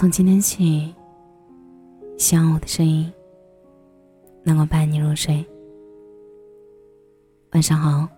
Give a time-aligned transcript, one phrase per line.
[0.00, 0.94] 从今天起，
[2.16, 3.12] 希望我的声音
[4.42, 5.44] 能够伴你入睡。
[7.52, 8.08] 晚上好，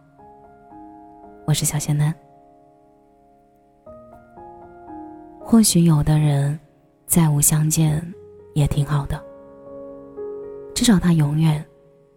[1.44, 2.14] 我是小仙嫩。
[5.40, 6.56] 或许有的人
[7.04, 8.00] 再无相见
[8.54, 9.20] 也挺好的，
[10.76, 11.66] 至少他永远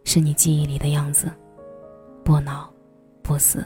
[0.04, 1.28] 是你记忆里的样子，
[2.24, 2.70] 不老
[3.24, 3.66] 不死。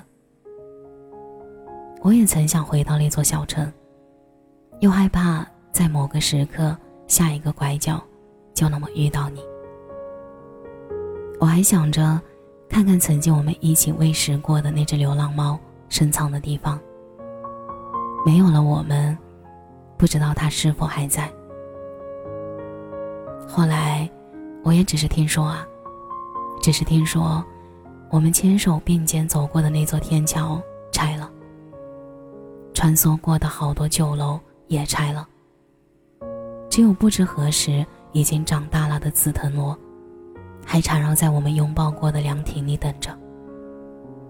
[1.99, 3.69] 我也曾想回到那座小城，
[4.79, 5.45] 又害怕。
[5.79, 6.75] 在某个时刻，
[7.07, 8.03] 下一个拐角，
[8.53, 9.41] 就那么遇到你。
[11.39, 12.19] 我还想着，
[12.67, 16.77] 看看曾经我们一起喂食过的那只流浪猫深藏的地方。
[18.25, 19.17] 没有了我们，
[19.97, 21.31] 不知道它是否还在。
[23.47, 24.09] 后来，
[24.65, 25.65] 我也只是听说啊，
[26.61, 27.41] 只是听说，
[28.09, 30.61] 我们牵手并肩走过的那座天桥
[30.91, 31.31] 拆了，
[32.73, 35.25] 穿梭过的好多旧楼也拆了。
[36.79, 39.77] 只有不知何时已经长大了的紫藤萝，
[40.65, 43.11] 还缠绕在我们拥抱过的凉亭里等着，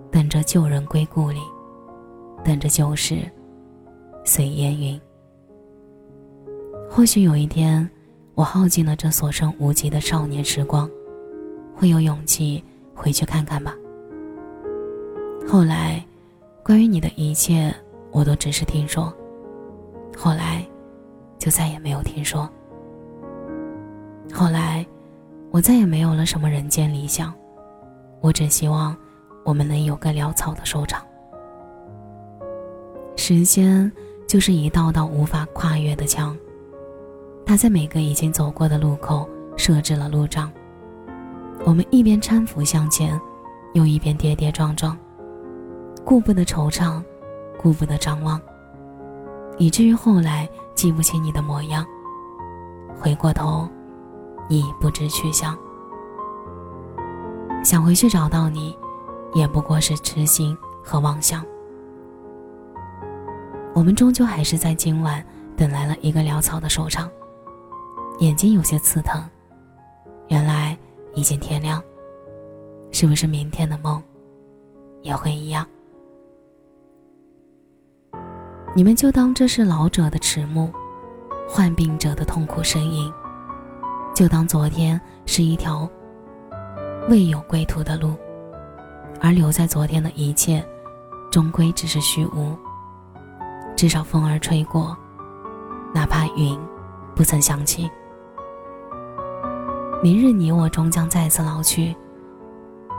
[0.10, 1.40] 等着旧人归故里，
[2.44, 3.20] 等着旧事
[4.26, 5.00] 随烟云。
[6.90, 7.88] 或许有一天，
[8.34, 10.90] 我耗尽了这所剩无几的少年时光，
[11.76, 12.64] 会有勇气
[12.96, 13.76] 回去看看吧。
[15.48, 16.04] 后来，
[16.64, 17.72] 关于你的一切，
[18.10, 19.14] 我都只是听说。
[21.40, 22.48] 就再也没有听说。
[24.32, 24.86] 后来，
[25.50, 27.34] 我再也没有了什么人间理想，
[28.22, 28.96] 我只希望
[29.44, 31.04] 我们能有个潦草的收场。
[33.16, 33.92] 时间
[34.28, 36.38] 就是一道道无法跨越的墙，
[37.46, 40.52] 它在每个已经走过的路口设置了路障。
[41.66, 43.20] 我们一边搀扶向前，
[43.74, 44.98] 又一边跌跌撞撞，
[46.06, 47.04] 顾不得惆怅，
[47.58, 48.40] 顾不得张望，
[49.60, 50.50] 以至于后来。
[50.76, 51.86] 记不起你的模样，
[52.98, 53.68] 回过头，
[54.48, 55.60] 已不知去向。
[57.66, 58.80] 想回去找到你，
[59.34, 61.46] 也不过是痴心和妄想。
[63.76, 65.22] 我们终究还是在今晚
[65.58, 67.12] 等来了一个潦草的收场。
[68.20, 69.22] 眼睛有些刺疼，
[70.30, 70.78] 原来
[71.14, 71.84] 已经天亮。
[72.90, 74.02] 是不是明天的梦，
[75.02, 75.68] 也会一样？
[78.76, 80.72] 你们就当这是老者的迟暮，
[81.48, 83.12] 患病者的痛苦呻吟，
[84.14, 85.90] 就当昨天是一条
[87.10, 88.16] 未有归途的路，
[89.20, 90.64] 而留在昨天的一切，
[91.32, 92.56] 终归只是虚无。
[93.76, 94.96] 至少风儿吹过，
[95.94, 96.58] 哪怕云
[97.16, 97.90] 不曾想起。
[100.04, 101.96] 明日你我终将再次老去，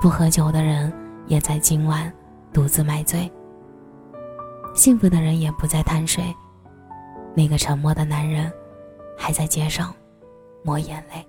[0.00, 0.92] 不喝酒的人
[1.26, 2.12] 也在今晚
[2.52, 3.30] 独自买醉。
[4.74, 6.34] 幸福的人也不再贪睡，
[7.34, 8.50] 那个沉默的男人，
[9.16, 9.94] 还在街上
[10.64, 11.26] 抹眼泪。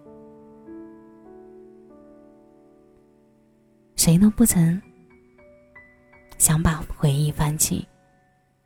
[3.96, 4.82] 谁都不曾
[6.38, 7.86] 想把回忆翻起，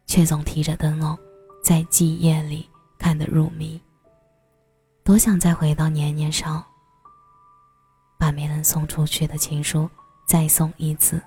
[0.06, 1.18] 却总提着灯笼，
[1.64, 3.82] 在记夜里看得入迷。
[5.04, 6.64] 多想再回到年年少，
[8.20, 9.90] 把没能送出去的情书
[10.28, 11.22] 再送一次，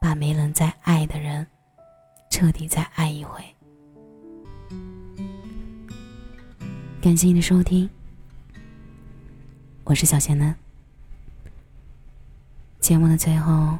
[0.00, 1.46] 把没能再爱的人。
[2.38, 3.42] 彻底再爱一回。
[7.02, 7.90] 感谢你的收听，
[9.82, 10.54] 我是小贤男。
[12.78, 13.76] 节目的最后，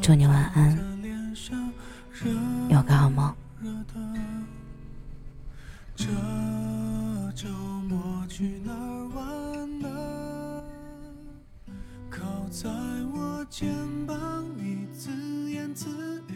[0.00, 0.78] 祝你晚安，
[2.68, 3.34] 有个好梦。
[5.96, 6.06] 这
[7.34, 7.48] 周
[7.88, 10.62] 末去哪儿玩呢？
[12.08, 12.70] 靠在
[13.12, 13.68] 我肩
[14.06, 16.33] 膀，你自言自语，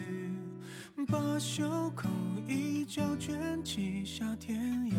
[1.11, 2.07] 把袖口
[2.47, 4.97] 一角卷起，夏天要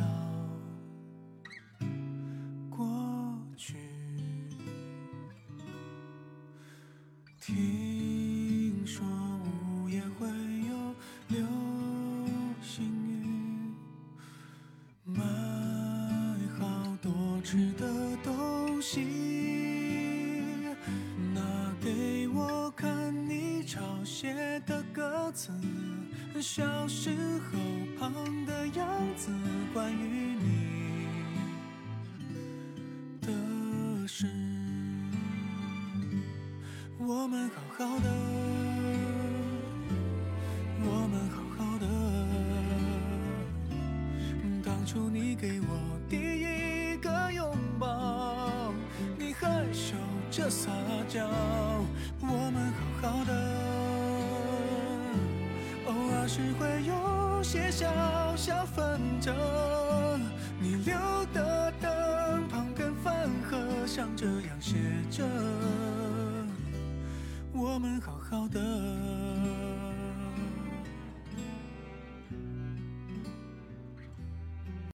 [2.69, 3.77] 过去。
[7.41, 9.07] 听说
[9.45, 10.27] 午夜会
[10.69, 10.95] 有
[11.29, 11.47] 流
[12.61, 13.73] 星雨，
[15.05, 15.23] 买
[16.59, 19.30] 好多吃的东西。
[24.71, 25.51] 的歌词
[26.41, 27.11] 小时
[27.51, 27.59] 候
[27.99, 28.13] 胖
[28.47, 28.87] 的样
[29.17, 29.29] 子，
[29.75, 30.47] 关于你
[33.21, 34.29] 的事，
[37.01, 38.09] 我们好好的，
[40.85, 41.87] 我们好好的。
[44.63, 48.73] 当初你给我第一个拥抱，
[49.19, 49.97] 你害羞
[50.31, 50.71] 着撒
[51.09, 51.29] 娇，
[52.21, 53.70] 我们好好的。
[56.31, 57.21] 是会有。
[57.43, 57.87] 些小
[58.37, 59.35] 小纷争。
[60.61, 60.95] 你留
[61.35, 64.77] 的灯旁跟饭盒上这样写
[65.11, 65.25] 着：
[67.53, 68.61] 我们好好的。